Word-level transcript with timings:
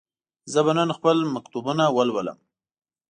زه 0.51 0.59
به 0.65 0.73
نن 0.77 0.89
خپل 0.97 1.17
مکتوبونه 1.33 1.85
ولولم. 1.95 2.39